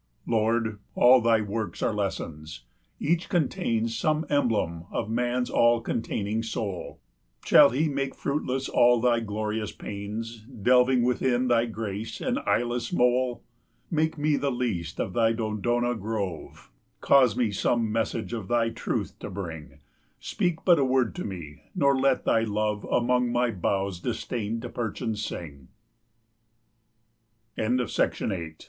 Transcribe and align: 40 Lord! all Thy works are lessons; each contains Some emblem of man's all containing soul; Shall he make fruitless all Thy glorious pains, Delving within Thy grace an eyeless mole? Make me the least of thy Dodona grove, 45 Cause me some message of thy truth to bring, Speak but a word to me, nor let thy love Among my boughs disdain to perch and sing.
40 0.27 0.31
Lord! 0.31 0.79
all 0.95 1.21
Thy 1.21 1.41
works 1.41 1.83
are 1.83 1.93
lessons; 1.93 2.63
each 2.99 3.29
contains 3.29 3.95
Some 3.95 4.25
emblem 4.31 4.85
of 4.89 5.11
man's 5.11 5.51
all 5.51 5.79
containing 5.79 6.41
soul; 6.41 6.99
Shall 7.45 7.69
he 7.69 7.87
make 7.87 8.15
fruitless 8.15 8.67
all 8.67 8.99
Thy 8.99 9.19
glorious 9.19 9.71
pains, 9.71 10.37
Delving 10.47 11.03
within 11.03 11.49
Thy 11.49 11.67
grace 11.67 12.19
an 12.19 12.39
eyeless 12.47 12.91
mole? 12.91 13.43
Make 13.91 14.17
me 14.17 14.37
the 14.37 14.49
least 14.51 14.99
of 14.99 15.13
thy 15.13 15.33
Dodona 15.33 15.93
grove, 15.93 16.53
45 17.01 17.01
Cause 17.01 17.35
me 17.35 17.51
some 17.51 17.91
message 17.91 18.33
of 18.33 18.47
thy 18.47 18.71
truth 18.71 19.13
to 19.19 19.29
bring, 19.29 19.81
Speak 20.19 20.65
but 20.65 20.79
a 20.79 20.83
word 20.83 21.13
to 21.13 21.23
me, 21.23 21.65
nor 21.75 21.95
let 21.95 22.25
thy 22.25 22.39
love 22.41 22.85
Among 22.91 23.31
my 23.31 23.51
boughs 23.51 23.99
disdain 23.99 24.61
to 24.61 24.67
perch 24.69 24.99
and 24.99 25.15
sing. 25.15 25.67